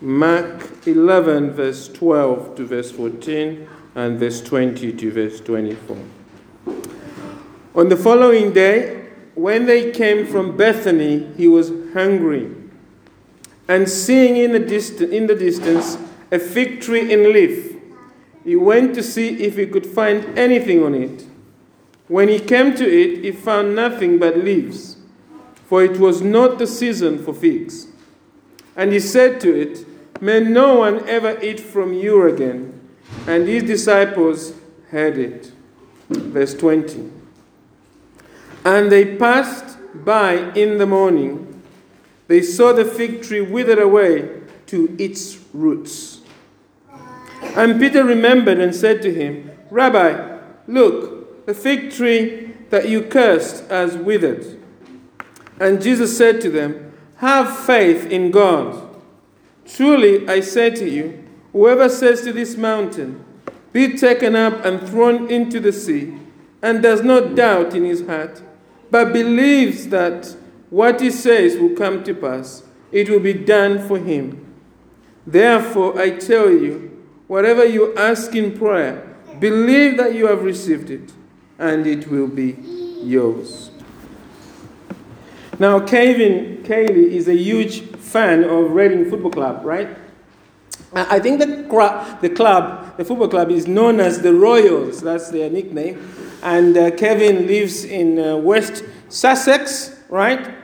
[0.00, 5.96] Mark 11, verse 12 to verse 14, and verse 20 to verse 24.
[7.74, 12.54] On the following day, when they came from Bethany, he was hungry.
[13.68, 15.98] And seeing in the, dist- in the distance
[16.30, 17.76] a fig tree in leaf,
[18.44, 21.26] he went to see if he could find anything on it.
[22.08, 24.98] When he came to it, he found nothing but leaves,
[25.64, 27.88] for it was not the season for figs.
[28.76, 29.86] And he said to it,
[30.20, 32.80] May no one ever eat from you again.
[33.26, 34.52] And his disciples
[34.90, 35.52] heard it.
[36.08, 37.10] Verse 20.
[38.64, 41.62] And they passed by in the morning.
[42.28, 46.20] They saw the fig tree withered away to its roots.
[47.54, 53.68] And Peter remembered and said to him, Rabbi, look, the fig tree that you cursed
[53.70, 54.60] has withered.
[55.60, 56.85] And Jesus said to them,
[57.16, 58.94] Have faith in God.
[59.66, 63.24] Truly, I say to you, whoever says to this mountain,
[63.72, 66.18] Be taken up and thrown into the sea,
[66.62, 68.42] and does not doubt in his heart,
[68.90, 70.36] but believes that
[70.70, 74.54] what he says will come to pass, it will be done for him.
[75.26, 81.12] Therefore, I tell you, whatever you ask in prayer, believe that you have received it,
[81.58, 82.56] and it will be
[83.02, 83.70] yours.
[85.58, 89.88] Now, Kevin Kaylee is a huge fan of Reading Football Club, right?
[90.92, 91.46] I think the,
[92.20, 95.00] the club, the football club, is known as the Royals.
[95.00, 96.10] That's their nickname.
[96.42, 100.54] And uh, Kevin lives in uh, West Sussex, right?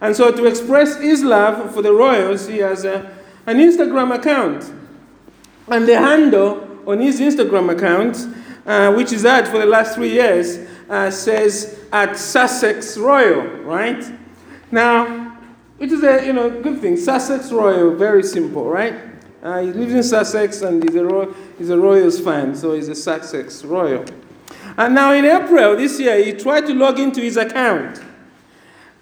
[0.00, 4.72] And so, to express his love for the Royals, he has a, an Instagram account.
[5.68, 8.26] And the handle on his Instagram account,
[8.66, 14.19] uh, which is had for the last three years, uh, says at Sussex Royal, right?
[14.70, 15.38] Now,
[15.78, 16.96] it is a you know good thing.
[16.96, 18.94] Sussex Royal, very simple, right?
[19.42, 22.88] Uh, he lives in Sussex and he's a, Roy- he's a Royals fan, so he's
[22.88, 24.04] a Sussex Royal.
[24.76, 28.02] And now in April this year, he tried to log into his account,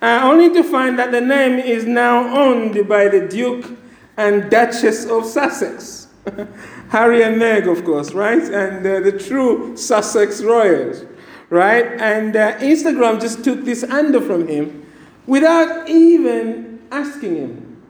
[0.00, 3.76] uh, only to find that the name is now owned by the Duke
[4.16, 6.06] and Duchess of Sussex.
[6.90, 8.42] Harry and Meg, of course, right?
[8.42, 11.04] And uh, the true Sussex Royals,
[11.50, 11.86] right?
[12.00, 14.86] And uh, Instagram just took this under from him
[15.28, 17.82] without even asking him,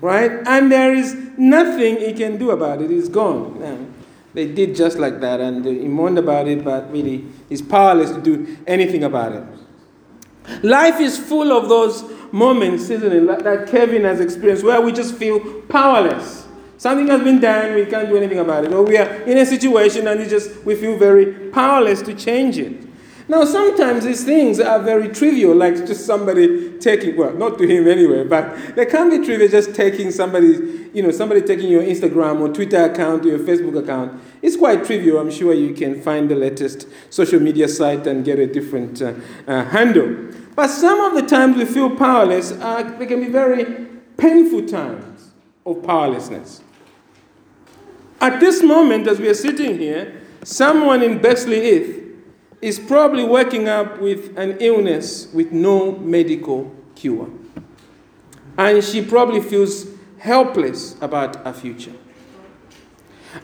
[0.00, 0.32] right?
[0.46, 2.90] And there is nothing he can do about it.
[2.90, 3.94] It's gone.
[4.34, 8.20] They did just like that, and he mourned about it, but really, he's powerless to
[8.20, 9.44] do anything about it.
[10.64, 15.14] Life is full of those moments, isn't it, that Kevin has experienced, where we just
[15.14, 15.38] feel
[15.68, 16.48] powerless.
[16.78, 18.72] Something has been done, we can't do anything about it.
[18.72, 22.58] Or we are in a situation and we just we feel very powerless to change
[22.58, 22.88] it.
[23.32, 27.88] Now, sometimes these things are very trivial, like just somebody taking, well, not to him
[27.88, 32.42] anyway, but they can be trivial just taking somebody, you know, somebody taking your Instagram
[32.42, 34.20] or Twitter account or your Facebook account.
[34.42, 35.16] It's quite trivial.
[35.16, 39.14] I'm sure you can find the latest social media site and get a different uh,
[39.46, 40.14] uh, handle.
[40.54, 43.86] But some of the times we feel powerless, uh, they can be very
[44.18, 45.30] painful times
[45.64, 46.60] of powerlessness.
[48.20, 52.01] At this moment, as we are sitting here, someone in Bexleyheath
[52.62, 57.28] is probably waking up with an illness with no medical cure.
[58.56, 59.86] And she probably feels
[60.18, 61.92] helpless about her future.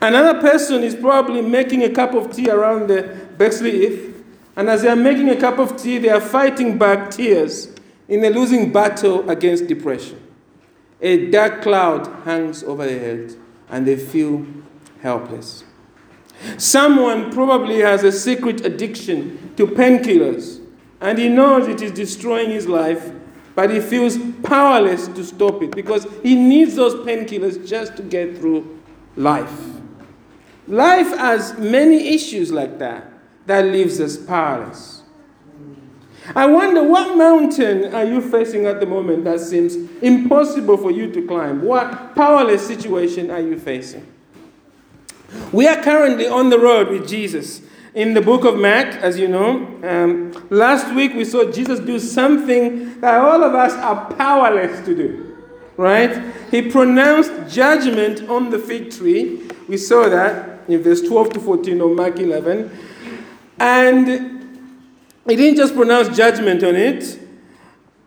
[0.01, 3.03] Another person is probably making a cup of tea around the
[3.37, 4.23] Bexleyheath,
[4.55, 7.73] and as they are making a cup of tea, they are fighting back tears
[8.07, 10.21] in a losing battle against depression.
[11.01, 13.35] A dark cloud hangs over their head,
[13.69, 14.45] and they feel
[15.01, 15.63] helpless.
[16.57, 20.61] Someone probably has a secret addiction to painkillers,
[21.01, 23.11] and he knows it is destroying his life,
[23.55, 28.37] but he feels powerless to stop it because he needs those painkillers just to get
[28.37, 28.79] through
[29.15, 29.53] life.
[30.67, 33.11] Life has many issues like that
[33.47, 35.01] that leaves us powerless.
[36.35, 41.11] I wonder what mountain are you facing at the moment that seems impossible for you
[41.11, 41.63] to climb?
[41.63, 44.05] What powerless situation are you facing?
[45.51, 47.61] We are currently on the road with Jesus.
[47.95, 51.99] In the book of Mark, as you know, um, last week we saw Jesus do
[51.99, 55.37] something that all of us are powerless to do.
[55.75, 56.33] Right?
[56.51, 59.47] He pronounced judgment on the fig tree.
[59.67, 62.69] We saw that in verse 12 to 14 of Mark 11.
[63.59, 64.07] And
[65.27, 67.19] he didn't just pronounce judgment on it.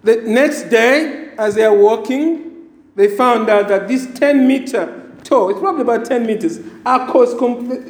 [0.04, 5.01] The next day, as they are walking, they found out that this 10 meter
[5.32, 7.34] tall, it's probably about 10 meters, cause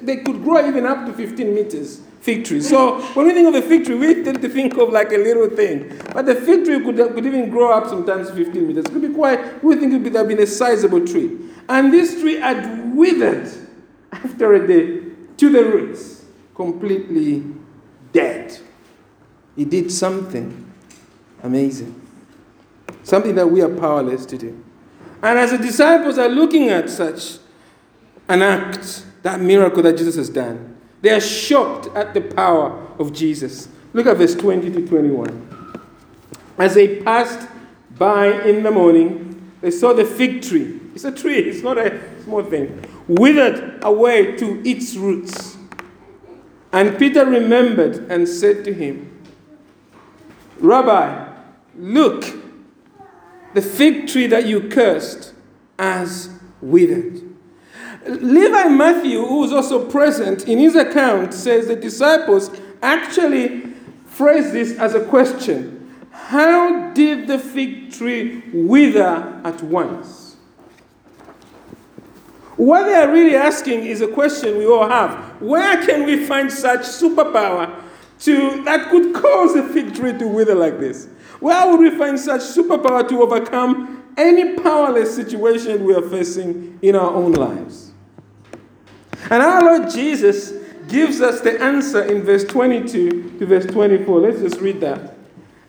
[0.02, 2.60] they could grow even up to 15 meters fig tree.
[2.60, 5.16] So when we think of a fig tree, we tend to think of like a
[5.16, 6.00] little thing.
[6.14, 8.84] But the fig tree could, could even grow up sometimes 15 meters.
[8.84, 11.36] It could be quite, we think it would have been a sizable tree.
[11.68, 13.50] And this tree had withered
[14.12, 16.24] after a day to the roots,
[16.54, 17.44] completely
[18.12, 18.56] dead.
[19.56, 20.72] He did something
[21.42, 22.00] amazing,
[23.02, 24.64] something that we are powerless to do.
[25.22, 27.38] And as the disciples are looking at such
[28.28, 33.12] an act, that miracle that Jesus has done, they are shocked at the power of
[33.12, 33.68] Jesus.
[33.92, 35.78] Look at verse 20 to 21.
[36.58, 37.48] As they passed
[37.96, 40.80] by in the morning, they saw the fig tree.
[40.94, 42.84] It's a tree, it's not a small thing.
[43.06, 45.56] Withered away to its roots.
[46.72, 49.22] And Peter remembered and said to him,
[50.58, 51.32] Rabbi,
[51.76, 52.24] look,
[53.54, 55.34] the fig tree that you cursed
[55.78, 57.20] has withered.
[58.06, 62.50] Levi Matthew, who was also present in his account, says the disciples
[62.82, 63.74] actually
[64.06, 70.36] phrased this as a question How did the fig tree wither at once?
[72.56, 75.40] What they are really asking is a question we all have.
[75.40, 77.74] Where can we find such superpower
[78.20, 81.08] to, that could cause a fig tree to wither like this?
[81.42, 86.94] Where would we find such superpower to overcome any powerless situation we are facing in
[86.94, 87.90] our own lives?
[89.28, 90.52] And our Lord Jesus
[90.86, 94.20] gives us the answer in verse 22 to verse 24.
[94.20, 95.16] Let's just read that.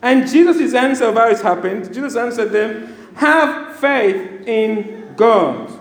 [0.00, 5.80] And Jesus' answer of how it happened, Jesus answered them, Have faith in God.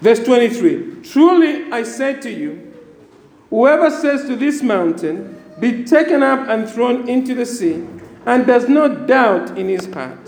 [0.00, 2.72] Verse 23 Truly I say to you,
[3.50, 7.86] whoever says to this mountain, Be taken up and thrown into the sea,
[8.26, 10.18] and does not doubt in his heart,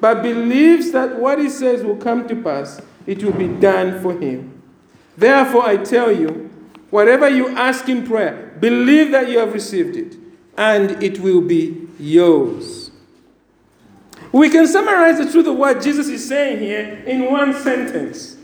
[0.00, 4.18] but believes that what he says will come to pass, it will be done for
[4.18, 4.62] him.
[5.16, 6.50] Therefore, I tell you,
[6.90, 10.16] whatever you ask in prayer, believe that you have received it,
[10.56, 12.90] and it will be yours.
[14.32, 18.38] We can summarize the truth of what Jesus is saying here in one sentence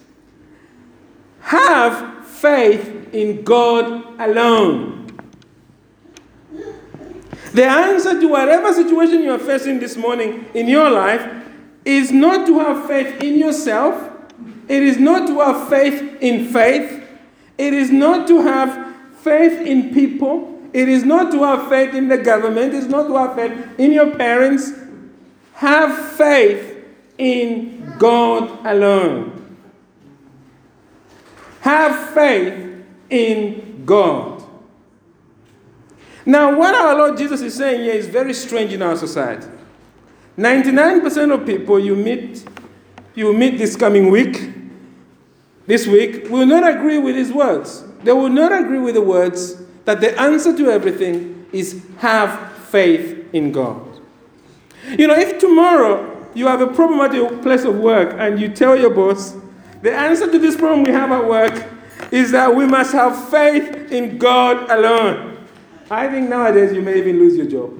[1.40, 5.07] Have faith in God alone.
[7.58, 11.26] The answer to whatever situation you are facing this morning in your life
[11.84, 14.08] is not to have faith in yourself
[14.68, 17.02] it is not to have faith in faith.
[17.56, 20.62] It is not to have faith in people.
[20.74, 22.74] It is not to have faith in the government.
[22.74, 24.72] It is not to have faith in your parents.
[25.54, 26.84] Have faith
[27.16, 29.56] in God alone.
[31.60, 34.37] Have faith in God.
[36.28, 39.48] Now, what our Lord Jesus is saying here is very strange in our society.
[40.36, 42.46] 99% of people you meet,
[43.14, 44.50] you meet this coming week,
[45.66, 47.82] this week will not agree with his words.
[48.02, 53.26] They will not agree with the words that the answer to everything is have faith
[53.32, 53.80] in God.
[54.98, 58.50] You know, if tomorrow you have a problem at your place of work and you
[58.50, 59.34] tell your boss,
[59.80, 61.64] the answer to this problem we have at work
[62.12, 65.37] is that we must have faith in God alone.
[65.90, 67.78] I think nowadays you may even lose your job.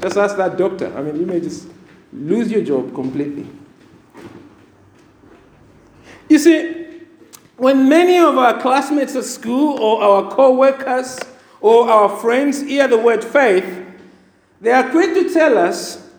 [0.00, 0.96] Just ask that doctor.
[0.96, 1.68] I mean, you may just
[2.12, 3.46] lose your job completely.
[6.28, 6.86] You see,
[7.56, 11.18] when many of our classmates at school or our co workers
[11.60, 13.82] or our friends hear the word faith,
[14.60, 16.10] they are quick to tell us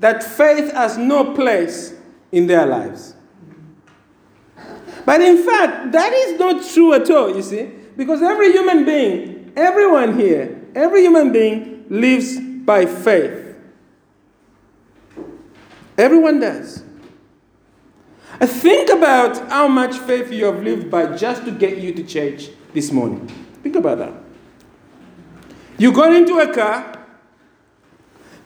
[0.00, 1.94] that faith has no place
[2.32, 3.14] in their lives.
[5.06, 9.33] But in fact, that is not true at all, you see, because every human being,
[9.56, 13.56] everyone here, every human being lives by faith.
[15.96, 16.82] Everyone does.
[18.40, 22.48] Think about how much faith you have lived by just to get you to church
[22.72, 23.28] this morning.
[23.62, 24.12] Think about that.
[25.78, 26.94] You got into a car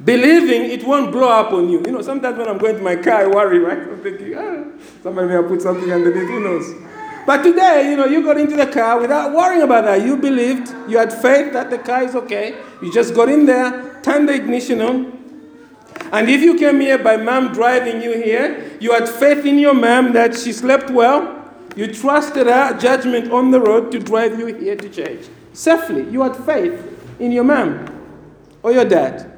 [0.03, 1.83] believing it won't blow up on you.
[1.85, 3.79] You know, sometimes when I'm going to my car, I worry, right?
[3.79, 4.65] I'm thinking, ah,
[5.03, 6.88] somebody may have put something underneath, who knows?
[7.29, 10.01] But today, you know, you got into the car without worrying about that.
[10.01, 12.57] You believed, you had faith that the car is okay.
[12.81, 15.19] You just got in there, turned the ignition on,
[16.11, 19.75] and if you came here by mom driving you here, you had faith in your
[19.75, 24.47] mom that she slept well, you trusted her judgment on the road to drive you
[24.47, 26.09] here to church safely.
[26.09, 26.83] You had faith
[27.21, 27.85] in your mom
[28.63, 29.31] or your dad.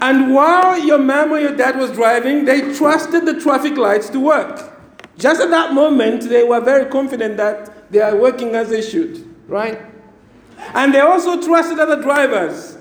[0.00, 4.18] And while your mom or your dad was driving, they trusted the traffic lights to
[4.18, 4.71] work.
[5.18, 9.26] Just at that moment, they were very confident that they are working as they should,
[9.46, 9.80] right?
[10.74, 12.78] And they also trusted other drivers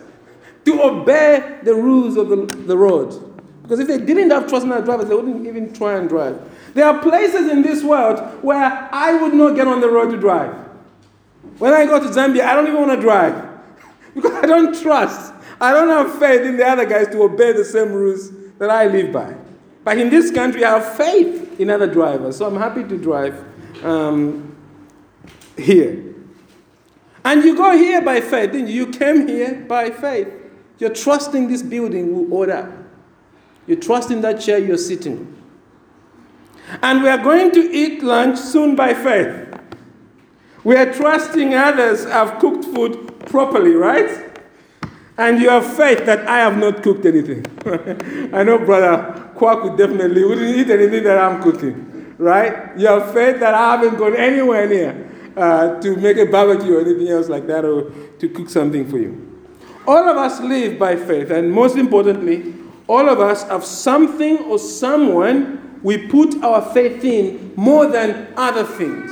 [0.65, 3.27] to obey the rules of the, the road.
[3.63, 6.39] Because if they didn't have trust in their drivers, they wouldn't even try and drive.
[6.73, 10.17] There are places in this world where I would not get on the road to
[10.17, 10.53] drive.
[11.57, 13.49] When I go to Zambia, I don't even want to drive
[14.15, 15.33] because I don't trust.
[15.59, 18.87] I don't have faith in the other guys to obey the same rules that I
[18.87, 19.35] live by.
[19.83, 22.31] But in this country, I have faith in driver.
[22.31, 23.45] So I'm happy to drive
[23.85, 24.55] um,
[25.57, 26.15] here.
[27.23, 28.51] And you go here by faith.
[28.51, 28.85] didn't you?
[28.85, 30.27] You came here by faith.
[30.79, 32.87] You're trusting this building will order.
[33.67, 35.37] You're trusting that chair you're sitting.
[36.81, 39.49] And we are going to eat lunch soon by faith.
[40.63, 44.30] We are trusting others have cooked food properly, right?
[45.21, 47.45] And you have faith that I have not cooked anything.
[48.33, 52.75] I know Brother would definitely wouldn't eat anything that I'm cooking, right?
[52.75, 56.81] You have faith that I haven't gone anywhere near uh, to make a barbecue or
[56.81, 59.45] anything else like that or to cook something for you.
[59.85, 62.55] All of us live by faith, and most importantly,
[62.87, 68.63] all of us have something or someone we put our faith in more than other
[68.63, 69.11] things.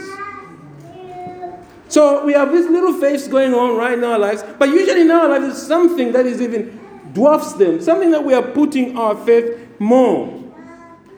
[1.90, 5.12] So we have these little faiths going on right in our lives, but usually in
[5.12, 6.80] our lives, there's something that is even
[7.14, 10.36] dwarfs them, something that we are putting our faith more.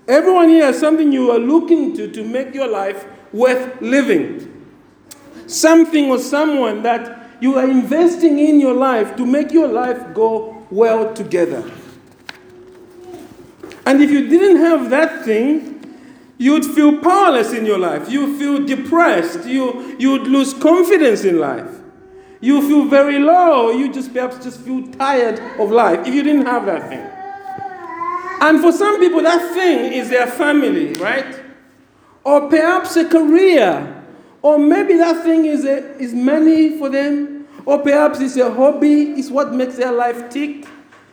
[0.08, 4.48] Everyone here has something you are looking to to make your life worth living.
[5.46, 10.66] Something or someone that you are investing in your life to make your life go
[10.72, 11.70] well together.
[13.86, 15.71] And if you didn't have that thing,
[16.41, 18.10] you'd feel powerless in your life.
[18.10, 19.48] You'd feel depressed.
[19.48, 21.69] You, you'd lose confidence in life.
[22.39, 23.69] You feel very low.
[23.69, 27.07] You just perhaps just feel tired of life if you didn't have that thing.
[28.41, 31.39] And for some people, that thing is their family, right?
[32.24, 34.03] Or perhaps a career.
[34.41, 37.48] Or maybe that thing is, a, is money for them.
[37.67, 40.65] Or perhaps it's a hobby, it's what makes their life tick.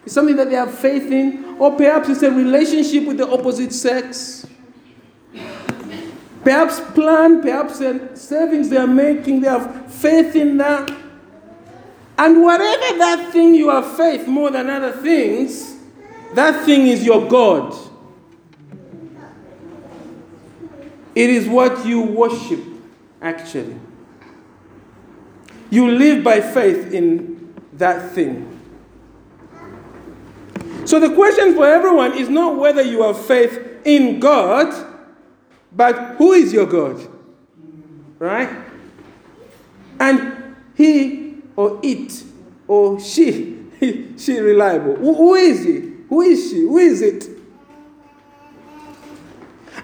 [0.07, 1.57] It's something that they have faith in.
[1.59, 4.47] Or perhaps it's a relationship with the opposite sex
[6.49, 7.77] perhaps plan, perhaps
[8.19, 10.91] savings they are making, they have faith in that.
[12.17, 15.77] And whatever that thing you have faith more than other things,
[16.33, 17.77] that thing is your God.
[21.15, 22.65] It is what you worship,
[23.21, 23.79] actually.
[25.69, 28.59] You live by faith in that thing.
[30.87, 34.95] So the question for everyone is not whether you have faith in God
[35.73, 37.07] but who is your God?
[38.19, 38.51] Right?
[40.01, 42.25] And he or it
[42.67, 43.65] or she,
[44.17, 44.97] she reliable.
[44.97, 45.93] Who, who is he?
[46.09, 46.61] Who is she?
[46.61, 47.29] Who is it?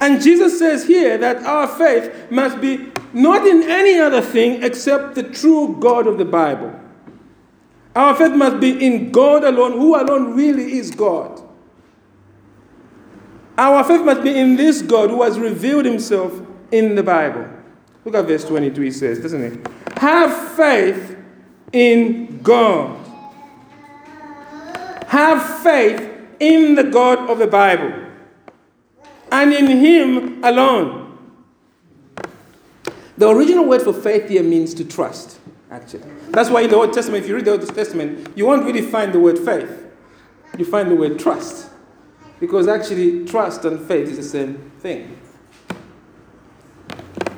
[0.00, 5.14] And Jesus says here that our faith must be not in any other thing except
[5.14, 6.78] the true God of the Bible.
[7.94, 11.40] Our faith must be in God alone, who alone really is God.
[13.56, 17.48] Our faith must be in this God who has revealed himself in the Bible.
[18.04, 19.98] Look at verse 22, he says, doesn't it?
[19.98, 21.16] Have faith
[21.72, 23.00] in God.
[25.06, 28.04] Have faith in the God of the Bible
[29.30, 31.18] and in Him alone.
[33.16, 35.38] The original word for faith here means to trust,
[35.70, 36.04] actually.
[36.30, 38.82] That's why in the Old Testament, if you read the Old Testament, you won't really
[38.82, 39.86] find the word faith.
[40.58, 41.70] You find the word trust.
[42.40, 45.18] Because actually, trust and faith is the same thing.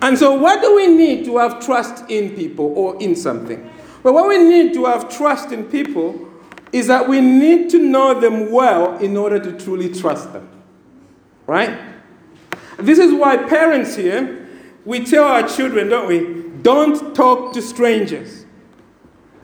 [0.03, 3.71] And so, what do we need to have trust in people or in something?
[4.03, 6.29] Well, what we need to have trust in people
[6.73, 10.49] is that we need to know them well in order to truly trust them.
[11.47, 11.79] Right?
[12.79, 14.47] This is why parents here,
[14.85, 16.45] we tell our children, don't we?
[16.63, 18.45] Don't talk to strangers.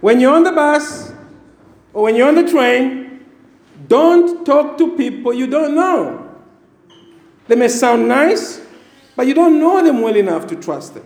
[0.01, 1.13] When you're on the bus
[1.93, 3.02] or when you're on the train,
[3.89, 6.29] don't talk to people you don't know.
[7.49, 8.61] They may sound nice,
[9.17, 11.05] but you don't know them well enough to trust them.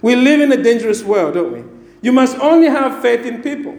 [0.00, 1.64] We live in a dangerous world, don't we?
[2.02, 3.76] You must only have faith in people.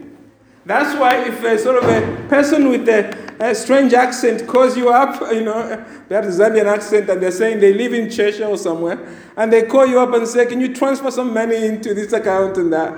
[0.66, 4.90] That's why if a sort of a person with a, a strange accent calls you
[4.90, 8.44] up, you know, they have a Zambian accent and they're saying they live in Cheshire
[8.44, 8.98] or somewhere,
[9.36, 12.58] and they call you up and say, Can you transfer some money into this account
[12.58, 12.92] and that?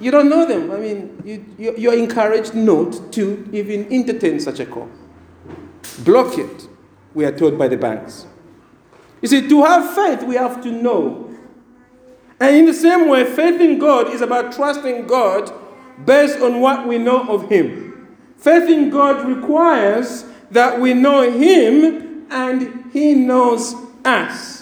[0.00, 0.70] You don't know them.
[0.70, 4.88] I mean, you, you're encouraged not to even entertain such a call.
[6.00, 6.68] Block it,
[7.14, 8.26] we are told by the banks.
[9.20, 11.26] You see, to have faith, we have to know.
[12.38, 15.52] And in the same way, faith in God is about trusting God
[16.06, 18.16] based on what we know of Him.
[18.38, 24.59] Faith in God requires that we know Him and He knows us.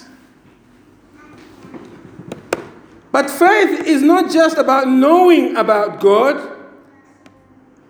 [3.10, 6.56] But faith is not just about knowing about God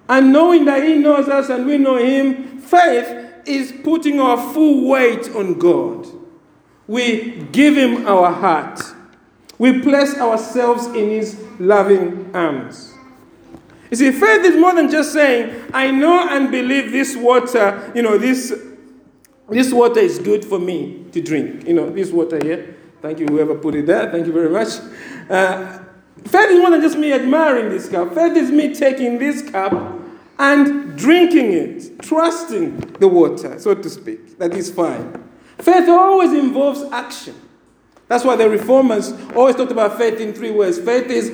[0.08, 2.58] and knowing that He knows us and we know Him.
[2.58, 6.06] Faith is putting our full weight on God.
[6.86, 8.80] We give Him our heart,
[9.58, 12.94] we place ourselves in His loving arms.
[13.90, 18.02] You see, faith is more than just saying, I know and believe this water, you
[18.02, 18.54] know, this,
[19.48, 21.66] this water is good for me to drink.
[21.66, 22.76] You know, this water here.
[23.00, 24.10] Thank you, whoever put it there.
[24.10, 24.68] Thank you very much.
[25.28, 25.78] Uh,
[26.24, 28.14] faith is more than just me admiring this cup.
[28.14, 29.72] Faith is me taking this cup
[30.38, 34.38] and drinking it, trusting the water, so to speak.
[34.38, 35.28] That is fine.
[35.58, 37.34] Faith always involves action.
[38.06, 41.30] That's why the reformers always talked about faith in three words faith is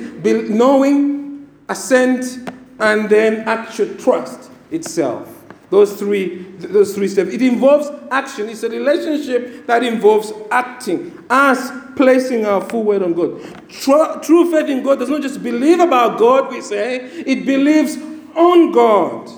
[0.49, 2.49] knowing, assent,
[2.79, 5.34] and then actual trust itself.
[5.69, 7.31] Those three, those three steps.
[7.33, 8.49] It involves action.
[8.49, 13.41] It's a relationship that involves acting, us placing our full weight on God.
[13.69, 17.97] True, true faith in God does not just believe about God, we say, it believes
[18.35, 19.29] on God.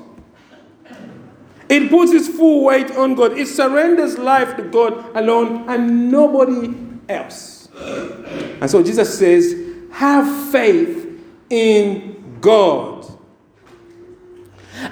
[1.70, 3.38] It puts its full weight on God.
[3.38, 6.74] It surrenders life to God alone and nobody
[7.10, 7.70] else.
[7.76, 9.56] And so Jesus says,
[9.92, 12.97] have faith in God.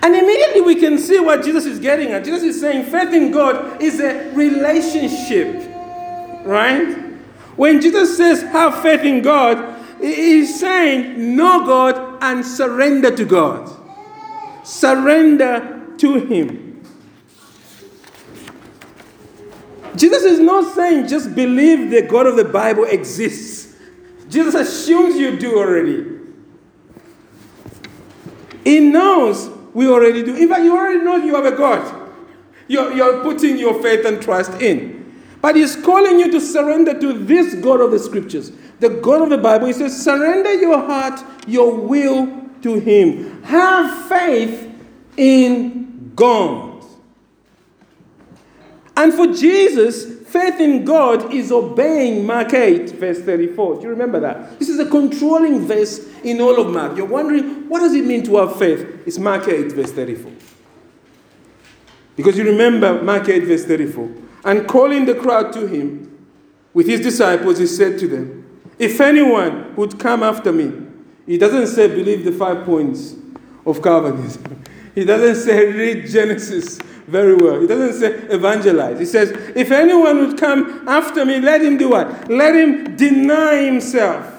[0.02, 2.24] And immediately we can see what Jesus is getting at.
[2.24, 5.72] Jesus is saying faith in God is a relationship,
[6.46, 6.98] right?
[7.56, 13.72] When Jesus says have faith in God, he's saying know God and surrender to God.
[14.64, 16.84] Surrender to Him.
[19.96, 23.76] Jesus is not saying just believe the God of the Bible exists.
[24.28, 26.06] Jesus assumes you do already.
[28.64, 30.36] He knows we already do.
[30.36, 32.10] In fact, you already know you have a God.
[32.68, 35.22] You're, you're putting your faith and trust in.
[35.42, 39.30] But He's calling you to surrender to this God of the Scriptures, the God of
[39.30, 39.68] the Bible.
[39.68, 43.44] He says, surrender your heart, your will to Him.
[43.44, 44.72] Have faith
[45.18, 46.84] in God.
[48.98, 53.76] And for Jesus, faith in God is obeying Mark 8, verse 34.
[53.76, 54.58] Do you remember that?
[54.58, 56.98] This is a controlling verse in all of Mark.
[56.98, 59.04] You're wondering, what does it mean to have faith?
[59.06, 60.32] It's Mark 8, verse 34.
[62.16, 64.10] Because you remember Mark 8, verse 34.
[64.44, 66.28] And calling the crowd to him
[66.74, 70.88] with his disciples, he said to them, If anyone would come after me,
[71.28, 73.16] he doesn't say believe the five points
[73.66, 74.64] of Calvinism.
[74.96, 77.60] He doesn't say read Genesis very well.
[77.60, 78.98] He doesn't say evangelize.
[78.98, 82.30] He says, if anyone would come after me, let him do what?
[82.32, 84.35] Let him deny himself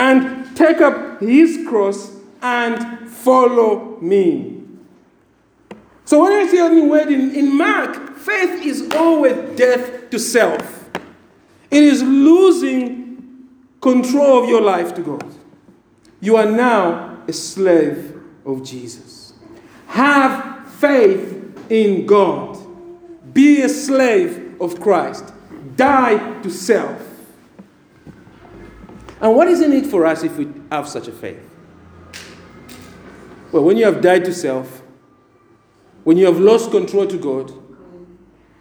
[0.00, 4.62] and take up his cross and follow me.
[6.06, 10.88] So when I see any word in, in Mark, faith is always death to self.
[11.70, 13.46] It is losing
[13.82, 15.34] control of your life to God.
[16.20, 19.34] You are now a slave of Jesus.
[19.88, 22.58] Have faith in God.
[23.34, 25.32] Be a slave of Christ.
[25.76, 27.09] Die to self.
[29.20, 31.46] And what is in it for us if we have such a faith?
[33.52, 34.82] Well, when you have died to self,
[36.04, 37.52] when you have lost control to God,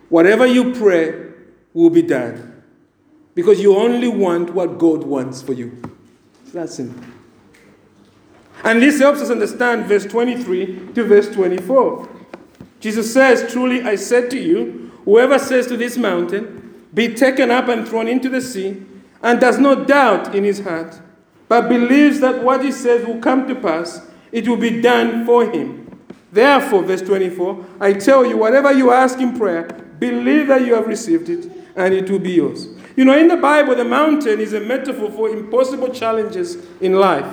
[0.09, 1.31] whatever you pray
[1.73, 2.63] will be done.
[3.35, 5.81] Because you only want what God wants for you.
[6.43, 7.03] It's that simple.
[8.63, 12.09] And this helps us understand verse 23 to verse 24.
[12.79, 17.69] Jesus says, Truly I said to you, whoever says to this mountain, Be taken up
[17.69, 18.83] and thrown into the sea,
[19.21, 20.99] and does not doubt in his heart,
[21.47, 24.01] but believes that what he says will come to pass,
[24.31, 25.99] it will be done for him.
[26.31, 29.63] Therefore, verse 24, I tell you, whatever you ask in prayer,
[29.99, 32.67] believe that you have received it, and it will be yours.
[32.95, 37.31] You know, in the Bible, the mountain is a metaphor for impossible challenges in life.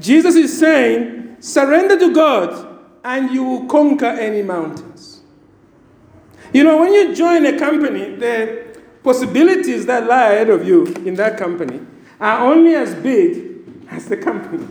[0.00, 5.20] Jesus is saying, surrender to God, and you will conquer any mountains.
[6.52, 8.71] You know, when you join a company, the
[9.02, 11.80] possibilities that lie ahead of you in that company
[12.20, 14.66] are only as big as the company,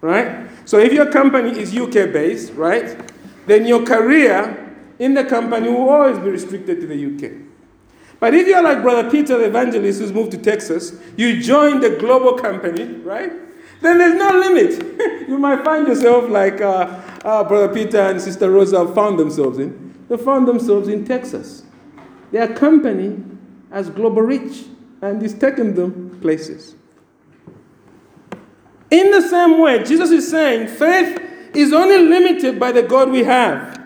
[0.00, 0.48] right?
[0.64, 2.98] So if your company is UK based, right,
[3.46, 4.58] then your career
[4.98, 7.32] in the company will always be restricted to the UK.
[8.20, 11.90] But if you're like Brother Peter, the evangelist who's moved to Texas, you join the
[11.90, 13.32] global company, right?
[13.80, 15.28] Then there's no limit.
[15.28, 19.92] you might find yourself like uh, uh, Brother Peter and Sister Rosa found themselves in.
[20.08, 21.64] They found themselves in Texas.
[22.30, 23.22] Their company
[23.72, 24.66] as global reach,
[25.00, 26.76] and it's taken them places.
[28.90, 31.18] In the same way, Jesus is saying faith
[31.54, 33.80] is only limited by the God we have.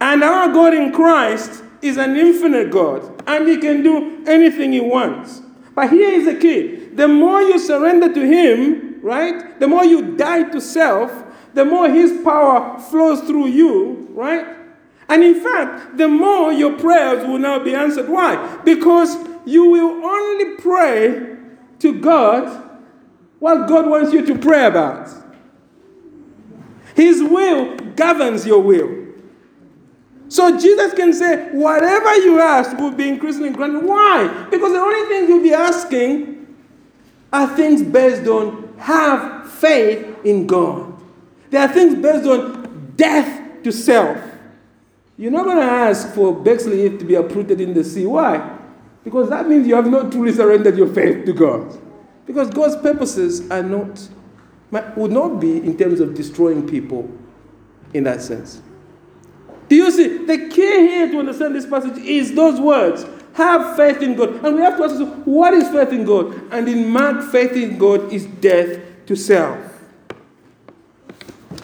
[0.00, 4.80] And our God in Christ is an infinite God, and He can do anything He
[4.80, 5.40] wants.
[5.74, 10.16] But here is the key the more you surrender to Him, right, the more you
[10.16, 14.59] die to self, the more His power flows through you, right?
[15.10, 18.08] And in fact, the more your prayers will now be answered.
[18.08, 18.58] Why?
[18.64, 21.36] Because you will only pray
[21.80, 22.68] to God
[23.40, 25.10] what God wants you to pray about.
[26.94, 29.08] His will governs your will.
[30.28, 33.82] So Jesus can say, whatever you ask will be increasingly granted.
[33.84, 34.46] Why?
[34.48, 36.56] Because the only things you'll be asking
[37.32, 40.96] are things based on have faith in God.
[41.50, 44.29] There are things based on death to self.
[45.20, 48.06] You're not going to ask for Bexley to be uprooted in the sea.
[48.06, 48.56] Why?
[49.04, 51.78] Because that means you have not truly surrendered your faith to God.
[52.24, 54.08] Because God's purposes are not,
[54.96, 57.06] would not be in terms of destroying people
[57.92, 58.62] in that sense.
[59.68, 60.24] Do you see?
[60.24, 63.04] The key here to understand this passage is those words
[63.34, 64.42] have faith in God.
[64.42, 66.50] And we have to ask what is faith in God?
[66.50, 69.58] And in Mark, faith in God is death to self.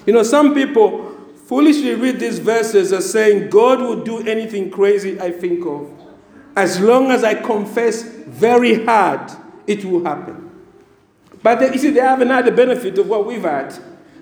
[0.05, 1.16] You know, some people
[1.47, 5.91] foolishly read these verses as saying, God will do anything crazy I think of.
[6.57, 9.31] As long as I confess very hard,
[9.67, 10.51] it will happen.
[11.43, 13.73] But they, you see, they haven't had the benefit of what we've had,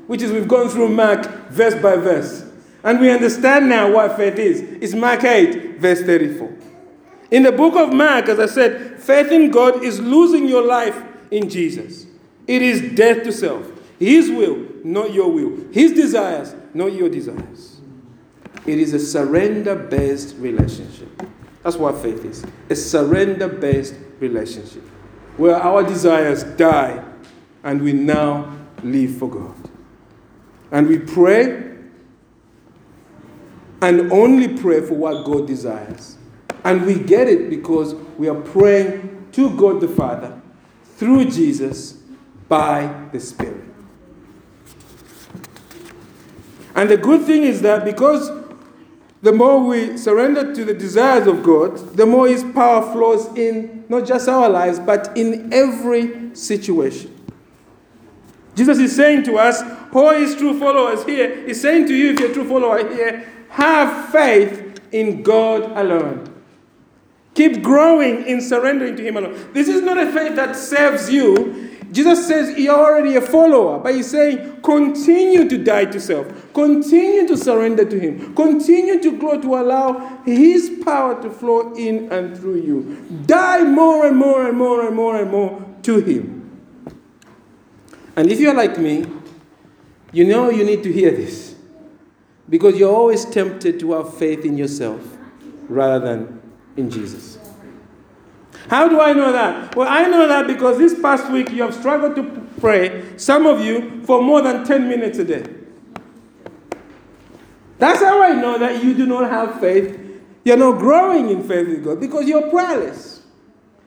[0.07, 2.45] which is we've gone through Mark verse by verse.
[2.83, 4.61] And we understand now what faith is.
[4.61, 6.55] It's Mark 8, verse 34.
[7.31, 11.03] In the book of Mark, as I said, faith in God is losing your life
[11.31, 12.07] in Jesus.
[12.47, 13.71] It is death to self.
[13.99, 15.73] His will, not your will.
[15.73, 17.81] His desires, not your desires.
[18.67, 21.23] It is a surrender based relationship.
[21.63, 24.83] That's what faith is a surrender based relationship
[25.37, 27.03] where our desires die
[27.63, 29.55] and we now live for God.
[30.71, 31.73] And we pray
[33.81, 36.19] and only pray for what God desires.
[36.65, 40.41] And we get it because we are praying to God the Father
[40.97, 41.99] through Jesus
[42.49, 43.74] by the Spirit.
[46.75, 48.31] And the good thing is that because
[49.23, 53.85] the more we surrender to the desires of God, the more His power flows in
[53.89, 57.11] not just our lives, but in every situation.
[58.55, 62.21] Jesus is saying to us, who is true followers here, He's saying to you, if
[62.21, 66.31] you're a true follower here, have faith in God alone.
[67.35, 69.51] Keep growing in surrendering to Him alone.
[69.53, 71.74] This is not a faith that serves you.
[71.95, 77.25] Jesus says you're already a follower, but He's saying continue to die to self, continue
[77.29, 82.37] to surrender to Him, continue to grow to allow His power to flow in and
[82.37, 83.23] through you.
[83.27, 86.61] Die more and more and more and more and more to Him.
[88.17, 89.07] And if you're like me,
[90.11, 91.55] you know you need to hear this
[92.49, 95.01] because you're always tempted to have faith in yourself
[95.69, 96.43] rather than
[96.77, 97.39] in Jesus.
[98.69, 99.77] How do I know that?
[99.77, 103.61] Well, I know that because this past week you have struggled to pray, some of
[103.61, 105.45] you, for more than 10 minutes a day.
[107.79, 110.01] That's how I know that you do not have faith.
[110.45, 113.23] You're not growing in faith with God because you're prayerless.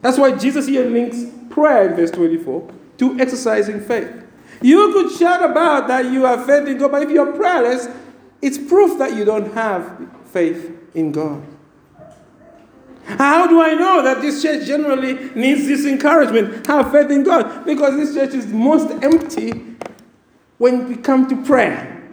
[0.02, 4.12] That's why Jesus here links prayer in verse 24 to exercising faith.
[4.62, 7.88] You could shout about that you have faith in God, but if you're prayerless,
[8.42, 11.44] it's proof that you don't have faith in God.
[13.08, 16.68] How do I know that this church generally needs this encouragement?
[16.68, 17.66] Have faith in God.
[17.66, 19.76] Because this church is most empty
[20.58, 22.04] when we come to prayer.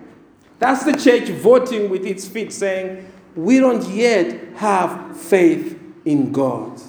[0.60, 6.80] That's the church voting with its feet, saying, We don't yet have faith in God.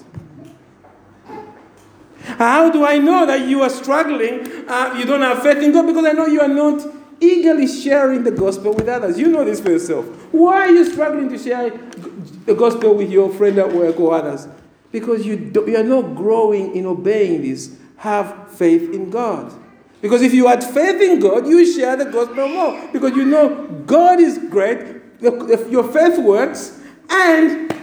[2.23, 4.47] How do I know that you are struggling?
[4.67, 6.85] Uh, you don't have faith in God because I know you are not
[7.19, 9.17] eagerly sharing the gospel with others.
[9.17, 10.05] You know this for yourself.
[10.33, 14.47] Why are you struggling to share the gospel with your friend at work or others?
[14.91, 17.77] Because you, do, you are not growing in obeying this.
[17.97, 19.53] Have faith in God.
[20.01, 22.89] Because if you had faith in God, you share the gospel more.
[22.93, 27.73] Because you know God is great, your faith works, and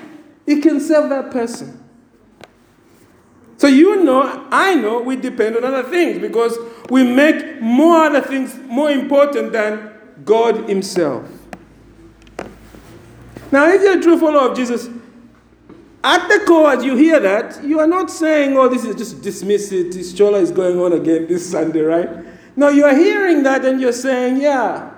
[0.46, 1.81] it can serve that person.
[3.62, 6.58] So you know, I know we depend on other things because
[6.90, 9.92] we make more other things more important than
[10.24, 11.30] God Himself.
[13.52, 14.88] Now, if you're a true follower of Jesus,
[16.02, 19.22] at the core, as you hear that, you are not saying, oh, this is just
[19.22, 22.10] dismiss it, this chola is going on again this Sunday, right?
[22.56, 24.90] No, you are hearing that and you're saying, yeah,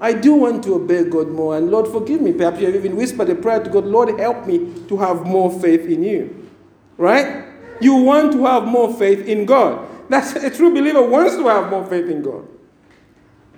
[0.00, 2.32] I do want to obey God more, and Lord, forgive me.
[2.32, 5.60] Perhaps you have even whispered a prayer to God, Lord, help me to have more
[5.60, 6.50] faith in you,
[6.96, 7.50] right?
[7.82, 9.88] You want to have more faith in God.
[10.08, 12.46] That's a true believer wants to have more faith in God.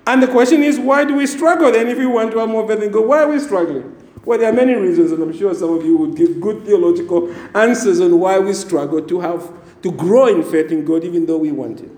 [0.07, 2.67] And the question is, why do we struggle then if we want to have more
[2.67, 3.07] faith in God?
[3.07, 3.97] Why are we struggling?
[4.25, 7.35] Well, there are many reasons, and I'm sure some of you would give good theological
[7.55, 9.51] answers on why we struggle to have
[9.83, 11.91] to grow in faith in God, even though we want it.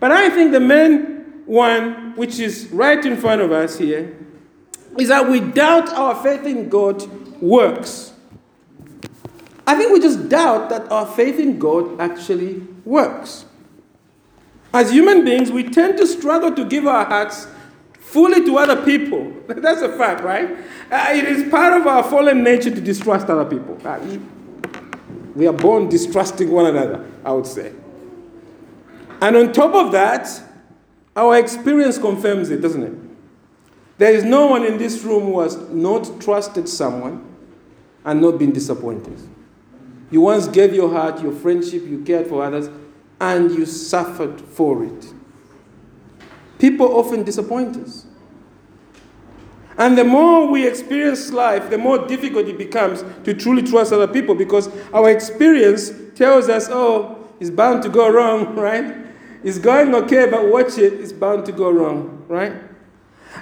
[0.00, 4.16] But I think the main one, which is right in front of us here,
[4.98, 7.06] is that doubt our faith in God
[7.40, 8.12] works.
[9.68, 13.44] I think we just doubt that our faith in God actually works.
[14.72, 17.46] As human beings, we tend to struggle to give our hearts
[18.00, 19.30] fully to other people.
[19.46, 20.52] That's a fact, right?
[20.90, 23.78] Uh, it is part of our fallen nature to distrust other people.
[23.86, 24.00] Uh,
[25.34, 27.74] we are born distrusting one another, I would say.
[29.20, 30.30] And on top of that,
[31.14, 32.94] our experience confirms it, doesn't it?
[33.98, 37.22] There is no one in this room who has not trusted someone
[38.06, 39.20] and not been disappointed.
[40.10, 42.70] You once gave your heart, your friendship, you cared for others,
[43.20, 45.12] and you suffered for it.
[46.58, 48.06] People often disappoint us.
[49.76, 54.08] And the more we experience life, the more difficult it becomes to truly trust other
[54.08, 58.96] people because our experience tells us, oh, it's bound to go wrong, right?
[59.44, 62.54] It's going okay, but watch it, it's bound to go wrong, right?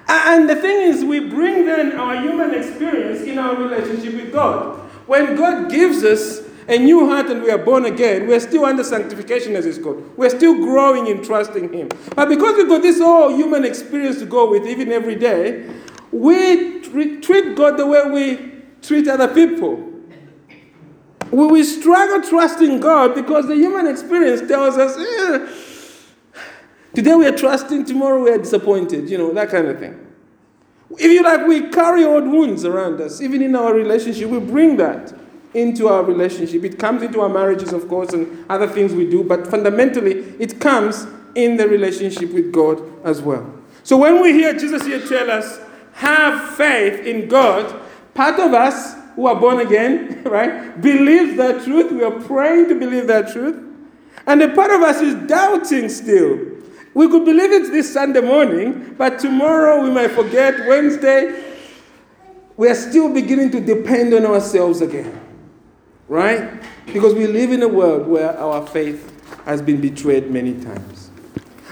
[0.08, 4.78] And the thing is, we bring then our human experience in our relationship with God.
[5.06, 8.82] When God gives us a new heart and we are born again, we're still under
[8.82, 10.16] sanctification as it's called.
[10.16, 11.88] We're still growing in trusting Him.
[12.14, 15.70] But because we've got this whole human experience to go with, even every day,
[16.10, 18.52] we treat God the way we
[18.82, 19.92] treat other people.
[21.30, 26.40] We, struggle trusting God because the human experience tells us, eh,
[26.94, 30.06] today we are trusting, tomorrow we are disappointed, you know, that kind of thing.
[30.90, 34.76] If you like, we carry old wounds around us, even in our relationship, we bring
[34.76, 35.12] that
[35.56, 36.62] into our relationship.
[36.64, 40.60] It comes into our marriages, of course, and other things we do, but fundamentally, it
[40.60, 43.50] comes in the relationship with God as well.
[43.82, 45.58] So when we hear Jesus here tell us,
[45.94, 47.74] have faith in God,
[48.12, 51.90] part of us who are born again, right, believes that truth.
[51.90, 53.56] We are praying to believe that truth.
[54.26, 56.38] And a part of us is doubting still.
[56.92, 60.66] We could believe it this Sunday morning, but tomorrow we might forget.
[60.66, 61.44] Wednesday,
[62.58, 65.25] we are still beginning to depend on ourselves again.
[66.08, 66.62] Right?
[66.86, 69.12] Because we live in a world where our faith
[69.44, 71.10] has been betrayed many times.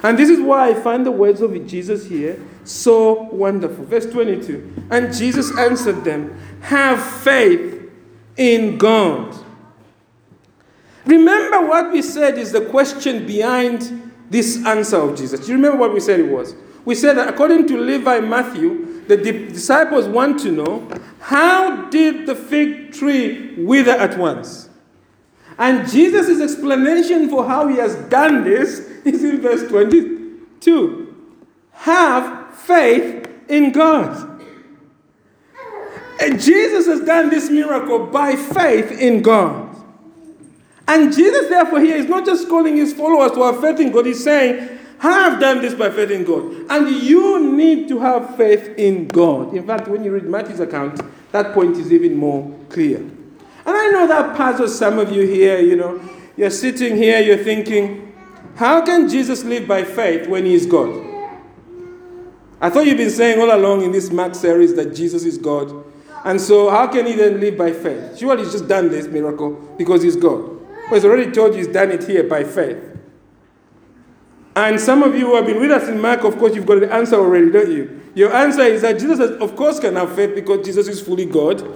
[0.02, 3.84] And this is why I find the words of Jesus here so wonderful.
[3.84, 7.90] Verse 22 And Jesus answered them, Have faith
[8.36, 9.34] in God.
[11.06, 15.40] Remember what we said is the question behind this answer of Jesus.
[15.40, 16.54] Do you remember what we said it was?
[16.84, 20.88] We said that according to Levi Matthew, the disciples want to know
[21.20, 24.68] how did the fig tree wither at once?
[25.58, 31.14] And Jesus' explanation for how he has done this is in verse 22.
[31.72, 34.42] Have faith in God.
[36.20, 39.64] And Jesus has done this miracle by faith in God.
[40.86, 44.06] And Jesus, therefore, here is not just calling his followers to have faith in God,
[44.06, 44.78] he's saying,
[45.12, 46.44] have done this by faith in God.
[46.70, 49.54] And you need to have faith in God.
[49.54, 51.00] In fact, when you read Matthew's account,
[51.32, 52.98] that point is even more clear.
[52.98, 56.00] And I know that puzzles some of you here, you know.
[56.36, 58.12] You're sitting here, you're thinking,
[58.56, 61.12] how can Jesus live by faith when he is God?
[62.60, 65.84] I thought you've been saying all along in this Mark series that Jesus is God.
[66.24, 68.18] And so, how can he then live by faith?
[68.18, 70.42] Surely he's just done this miracle because he's God.
[70.42, 72.93] Well, he's already told you he's done it here by faith.
[74.56, 76.80] And some of you who have been with us in Mark, of course, you've got
[76.80, 78.00] the answer already, don't you?
[78.14, 81.66] Your answer is that Jesus, of course, can have faith because Jesus is fully God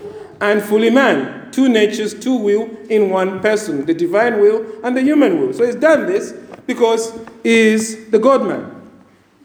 [0.41, 1.51] and fully man.
[1.51, 5.53] Two natures, two will in one person the divine will and the human will.
[5.53, 6.33] So he's done this
[6.67, 8.75] because he's the God man.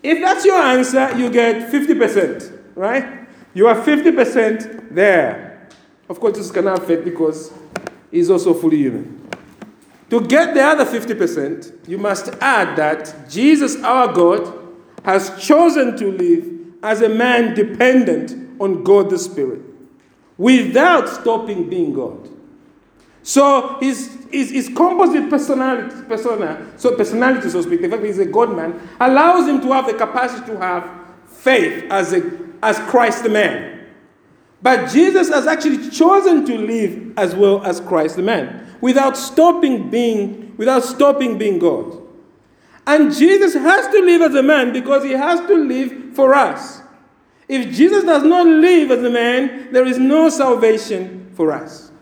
[0.03, 3.27] If that's your answer, you get 50%, right?
[3.53, 5.69] You are 50% there.
[6.09, 7.51] Of course, Jesus can have faith because
[8.11, 9.22] he's also fully human.
[10.09, 14.59] To get the other 50%, you must add that Jesus, our God,
[15.03, 16.49] has chosen to live
[16.83, 19.61] as a man dependent on God the Spirit
[20.37, 22.29] without stopping being God.
[23.23, 28.07] So his, his, his composite personality, persona, so personality, so to speak, the fact that
[28.07, 30.89] he's a God man, allows him to have the capacity to have
[31.27, 33.85] faith as, a, as Christ the man.
[34.61, 39.89] But Jesus has actually chosen to live as well as Christ the man, without stopping
[39.89, 42.01] being, without stopping being God.
[42.85, 46.81] And Jesus has to live as a man because he has to live for us.
[47.47, 51.93] If Jesus does not live as a man, there is no salvation for us.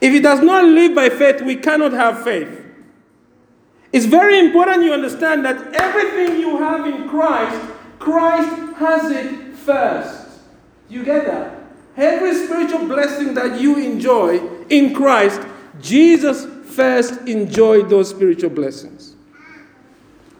[0.00, 2.64] If he does not live by faith, we cannot have faith.
[3.92, 10.38] It's very important you understand that everything you have in Christ, Christ has it first.
[10.88, 11.58] You get that?
[11.96, 15.40] Every spiritual blessing that you enjoy in Christ,
[15.80, 19.16] Jesus first enjoyed those spiritual blessings.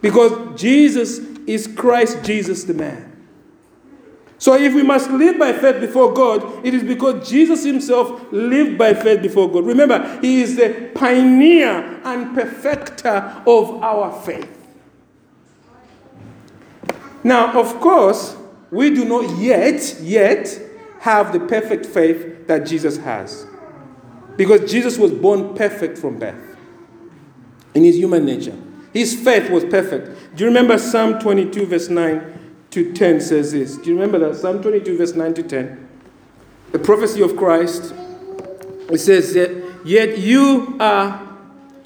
[0.00, 3.08] Because Jesus is Christ Jesus the man.
[4.40, 8.78] So if we must live by faith before God, it is because Jesus himself lived
[8.78, 9.64] by faith before God.
[9.66, 14.48] Remember, he is the pioneer and perfecter of our faith.
[17.24, 18.36] Now, of course,
[18.70, 20.60] we do not yet, yet
[21.00, 23.47] have the perfect faith that Jesus has.
[24.38, 26.56] Because Jesus was born perfect from birth
[27.74, 28.56] in his human nature.
[28.92, 30.36] His faith was perfect.
[30.36, 32.38] Do you remember Psalm 22, verse 9
[32.70, 33.76] to 10 says this?
[33.76, 34.36] Do you remember that?
[34.36, 35.88] Psalm 22, verse 9 to 10.
[36.70, 37.92] The prophecy of Christ.
[38.88, 39.50] It says that,
[39.84, 41.36] Yet you are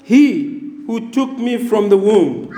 [0.03, 2.53] he who took me from the womb.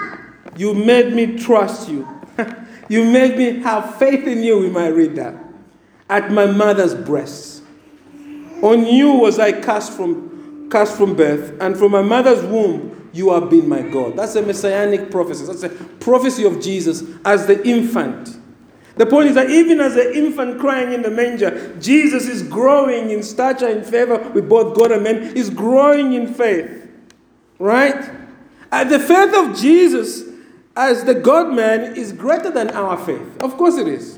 [0.57, 2.05] You made me trust you.
[2.89, 5.35] you made me have faith in you, we might read that.
[6.09, 7.63] At my mother's breast.
[8.65, 13.31] On you was I cast from, cast from birth, and from my mother's womb you
[13.31, 14.17] have been my God.
[14.17, 15.45] That's a messianic prophecy.
[15.45, 18.35] That's a prophecy of Jesus as the infant.
[18.95, 23.11] The point is that even as an infant crying in the manger, Jesus is growing
[23.11, 25.35] in stature and favor with both God and men.
[25.35, 26.89] He's growing in faith.
[27.59, 28.09] Right?
[28.71, 30.23] And the faith of Jesus
[30.75, 33.43] as the God man is greater than our faith.
[33.43, 34.17] Of course it is.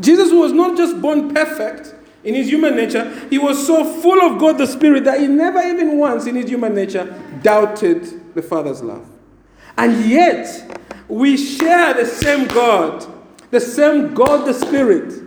[0.00, 4.38] Jesus was not just born perfect in his human nature, he was so full of
[4.38, 8.82] God the Spirit that he never even once in his human nature doubted the Father's
[8.82, 9.06] love.
[9.76, 10.78] And yet,
[11.08, 13.06] we share the same God,
[13.50, 15.22] the same God the Spirit.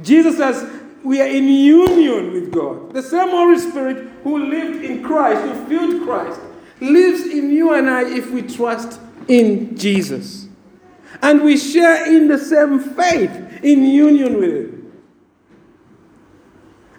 [0.00, 0.68] Jesus says,
[1.02, 2.92] we are in union with God.
[2.92, 6.40] The same Holy Spirit who lived in Christ, who filled Christ,
[6.80, 10.46] lives in you and I if we trust in Jesus.
[11.20, 13.30] And we share in the same faith,
[13.62, 14.81] in union with Him.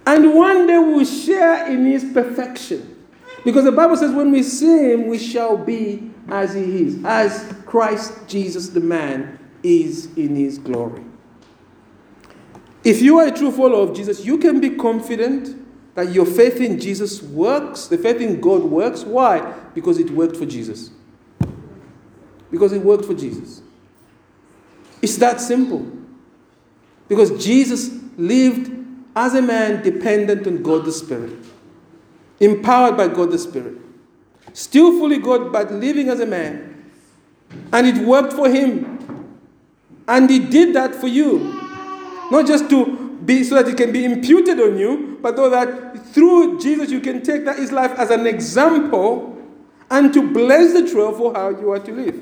[0.05, 3.05] And one day we will share in His perfection.
[3.43, 7.53] Because the Bible says, when we see Him, we shall be as He is, as
[7.65, 11.03] Christ Jesus, the man, is in His glory.
[12.83, 15.57] If you are a true follower of Jesus, you can be confident
[15.95, 19.03] that your faith in Jesus works, the faith in God works.
[19.03, 19.53] Why?
[19.73, 20.89] Because it worked for Jesus.
[22.51, 23.61] Because it worked for Jesus.
[25.01, 25.85] It's that simple.
[27.07, 28.72] Because Jesus lived
[29.15, 31.37] as a man dependent on God the Spirit,
[32.39, 33.77] empowered by God the Spirit,
[34.53, 36.91] still fully God, but living as a man.
[37.71, 39.39] And it worked for him.
[40.07, 41.39] And he did that for you.
[42.31, 46.05] Not just to be so that it can be imputed on you, but so that
[46.07, 49.29] through Jesus you can take that his life as an example
[49.89, 52.19] and to bless the trail for how you are to live.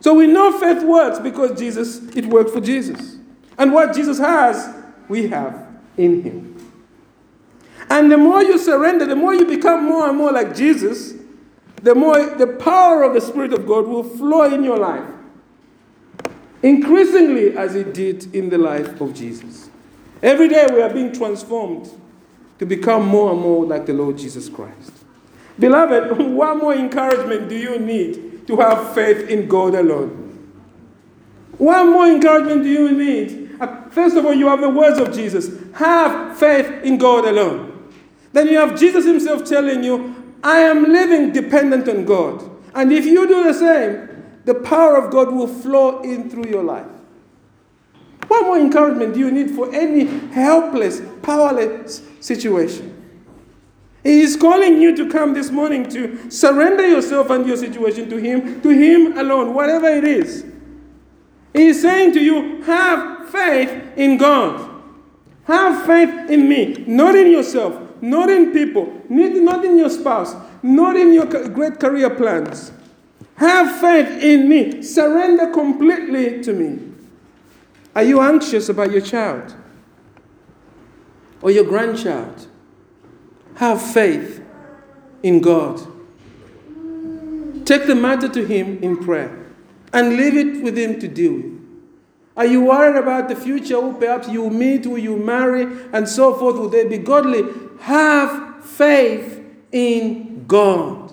[0.00, 3.16] So we know faith works because Jesus, it worked for Jesus.
[3.56, 4.74] And what Jesus has,
[5.08, 6.52] we have in him.
[7.90, 11.14] And the more you surrender, the more you become more and more like Jesus,
[11.82, 15.04] the more the power of the Spirit of God will flow in your life.
[16.62, 19.68] Increasingly, as it did in the life of Jesus.
[20.22, 21.90] Every day we are being transformed
[22.60, 24.92] to become more and more like the Lord Jesus Christ.
[25.58, 30.20] Beloved, what more encouragement do you need to have faith in God alone?
[31.58, 33.60] What more encouragement do you need?
[33.60, 37.90] Uh, first of all, you have the words of Jesus have faith in God alone.
[38.32, 42.48] Then you have Jesus himself telling you, I am living dependent on God.
[42.74, 44.08] And if you do the same,
[44.44, 46.86] the power of God will flow in through your life.
[48.28, 52.98] What more encouragement do you need for any helpless, powerless situation?
[54.02, 58.16] He is calling you to come this morning to surrender yourself and your situation to
[58.16, 60.44] Him, to Him alone, whatever it is.
[61.52, 64.71] He is saying to you, have faith in God.
[65.44, 70.96] Have faith in me, not in yourself, not in people, not in your spouse, not
[70.96, 72.72] in your great career plans.
[73.36, 74.82] Have faith in me.
[74.82, 76.92] Surrender completely to me.
[77.94, 79.54] Are you anxious about your child
[81.40, 82.46] or your grandchild?
[83.56, 84.42] Have faith
[85.22, 85.80] in God.
[87.66, 89.46] Take the matter to Him in prayer
[89.92, 91.51] and leave it with Him to deal with.
[92.36, 93.80] Are you worried about the future?
[93.80, 96.56] Who perhaps you meet, who you marry, and so forth?
[96.56, 97.42] Will they be godly?
[97.80, 101.12] Have faith in God.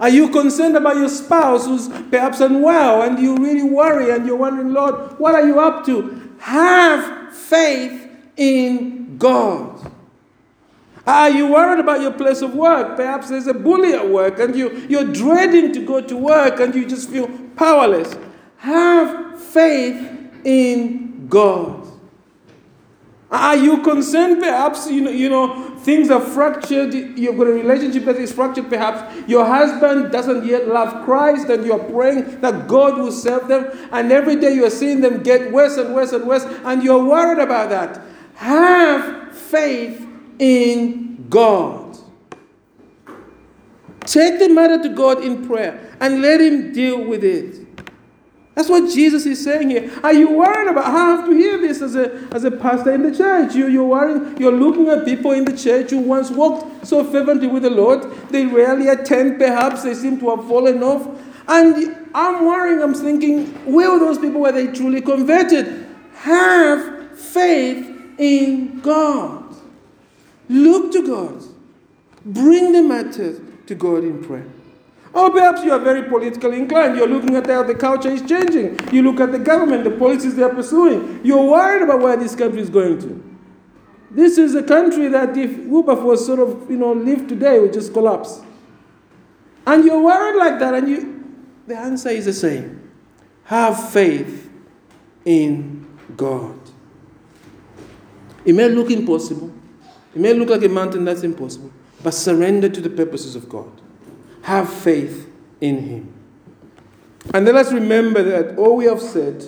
[0.00, 4.36] Are you concerned about your spouse who's perhaps unwell and you really worry and you're
[4.36, 6.32] wondering, Lord, what are you up to?
[6.38, 9.92] Have faith in God.
[11.04, 12.96] Are you worried about your place of work?
[12.96, 16.74] Perhaps there's a bully at work and you, you're dreading to go to work and
[16.74, 18.16] you just feel powerless.
[18.58, 19.27] Have
[19.58, 21.84] faith in God.
[23.30, 28.04] Are you concerned perhaps, you know, you know, things are fractured, you've got a relationship
[28.06, 32.96] that is fractured, perhaps your husband doesn't yet love Christ, and you're praying that God
[32.96, 36.44] will save them, and every day you're seeing them get worse and worse and worse,
[36.64, 38.00] and you're worried about that.
[38.36, 40.06] Have faith
[40.38, 41.98] in God.
[44.06, 47.67] Take the matter to God in prayer and let Him deal with it.
[48.58, 49.88] That's what Jesus is saying here.
[50.02, 50.86] Are you worried about?
[50.86, 53.54] I have to hear this as a, as a pastor in the church.
[53.54, 54.40] You, you're worried.
[54.40, 58.02] You're looking at people in the church who once walked so fervently with the Lord.
[58.30, 59.84] They rarely attend, perhaps.
[59.84, 61.06] They seem to have fallen off.
[61.46, 62.82] And I'm worrying.
[62.82, 65.86] I'm thinking, will those people were they truly converted?
[66.14, 67.86] Have faith
[68.18, 69.54] in God.
[70.48, 71.44] Look to God.
[72.24, 74.48] Bring the matter to God in prayer.
[75.14, 76.96] Or perhaps you are very politically inclined.
[76.96, 78.78] You're looking at how the culture is changing.
[78.92, 81.20] You look at the government, the policies they're pursuing.
[81.24, 83.24] You're worried about where this country is going to.
[84.10, 87.92] This is a country that if Wilberforce sort of, you know, lived today, would just
[87.92, 88.40] collapse.
[89.66, 91.18] And you're worried like that, and you
[91.66, 92.90] the answer is the same.
[93.44, 94.50] Have faith
[95.24, 95.86] in
[96.16, 96.58] God.
[98.44, 99.52] It may look impossible.
[100.14, 101.70] It may look like a mountain that's impossible,
[102.02, 103.70] but surrender to the purposes of God.
[104.48, 105.30] Have faith
[105.60, 106.14] in Him.
[107.34, 109.44] And then let's remember that all we have said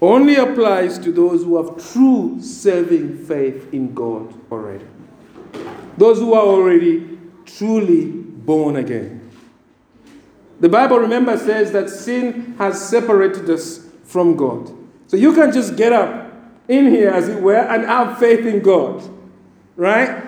[0.00, 4.84] only applies to those who have true saving faith in God already.
[5.96, 9.30] Those who are already truly born again.
[10.58, 14.72] The Bible, remember, says that sin has separated us from God.
[15.06, 16.32] So you can just get up
[16.66, 19.08] in here, as it were, and have faith in God.
[19.76, 20.20] Right?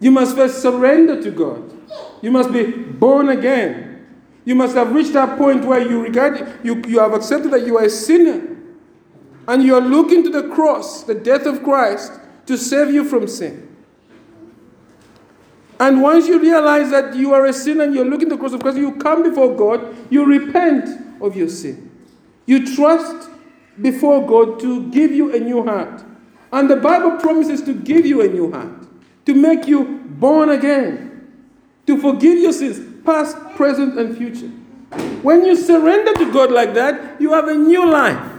[0.00, 1.77] You must first surrender to God.
[2.22, 4.06] You must be born again.
[4.44, 7.76] You must have reached that point where you regard you, you have accepted that you
[7.78, 8.56] are a sinner.
[9.46, 12.12] And you are looking to the cross, the death of Christ,
[12.46, 13.76] to save you from sin.
[15.80, 18.52] And once you realize that you are a sinner and you're looking to the cross
[18.52, 21.90] of Christ, you come before God, you repent of your sin.
[22.46, 23.30] You trust
[23.80, 26.02] before God to give you a new heart.
[26.52, 28.86] And the Bible promises to give you a new heart,
[29.26, 31.07] to make you born again
[31.88, 34.48] to forgive your sins, past, present, and future.
[35.22, 38.30] When you surrender to God like that, you have a new life.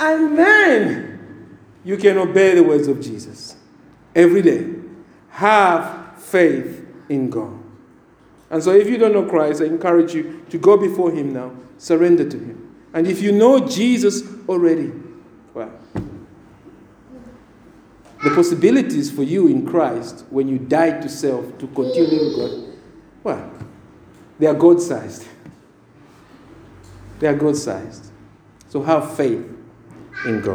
[0.00, 3.54] And then you can obey the words of Jesus
[4.14, 4.76] every day.
[5.28, 7.62] Have faith in God.
[8.48, 11.52] And so, if you don't know Christ, I encourage you to go before Him now,
[11.76, 12.74] surrender to Him.
[12.94, 14.90] And if you know Jesus already,
[15.52, 15.70] well,
[18.24, 22.65] the possibilities for you in Christ when you die to self to continue with God
[23.26, 23.50] well,
[24.38, 25.26] they are God sized.
[27.18, 28.12] They are God sized.
[28.68, 29.44] So have faith
[30.26, 30.54] in God.